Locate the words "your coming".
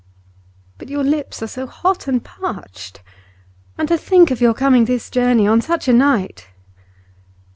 4.41-4.85